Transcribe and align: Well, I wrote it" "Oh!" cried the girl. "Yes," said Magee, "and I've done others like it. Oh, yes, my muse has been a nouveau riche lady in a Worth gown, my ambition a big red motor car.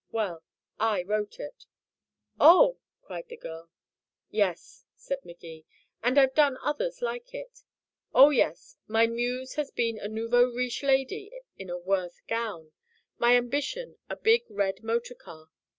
Well, 0.11 0.41
I 0.79 1.03
wrote 1.03 1.39
it" 1.39 1.67
"Oh!" 2.39 2.79
cried 3.03 3.27
the 3.27 3.37
girl. 3.37 3.69
"Yes," 4.31 4.83
said 4.95 5.23
Magee, 5.23 5.63
"and 6.01 6.17
I've 6.17 6.33
done 6.33 6.57
others 6.63 7.03
like 7.03 7.35
it. 7.35 7.61
Oh, 8.11 8.31
yes, 8.31 8.77
my 8.87 9.05
muse 9.05 9.53
has 9.57 9.69
been 9.69 9.99
a 9.99 10.07
nouveau 10.07 10.49
riche 10.49 10.81
lady 10.81 11.31
in 11.55 11.69
a 11.69 11.77
Worth 11.77 12.19
gown, 12.27 12.71
my 13.19 13.35
ambition 13.35 13.99
a 14.09 14.15
big 14.15 14.41
red 14.49 14.81
motor 14.81 15.13
car. 15.13 15.49